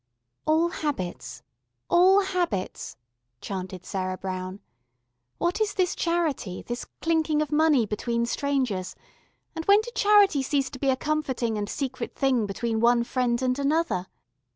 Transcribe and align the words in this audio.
"All 0.47 0.69
habits. 0.69 1.43
All 1.87 2.21
habits," 2.21 2.97
chanted 3.39 3.85
Sarah 3.85 4.17
Brown. 4.17 4.59
"What 5.37 5.61
is 5.61 5.75
this 5.75 5.93
Charity, 5.95 6.63
this 6.63 6.87
clinking 7.01 7.39
of 7.39 7.51
money 7.51 7.85
between 7.85 8.25
strangers, 8.25 8.95
and 9.55 9.63
when 9.65 9.81
did 9.81 9.93
Charity 9.93 10.41
cease 10.41 10.71
to 10.71 10.79
be 10.79 10.89
a 10.89 10.95
comforting 10.95 11.55
and 11.55 11.69
secret 11.69 12.15
thing 12.15 12.47
between 12.47 12.79
one 12.79 13.03
friend 13.03 13.43
and 13.43 13.59
another? 13.59 14.07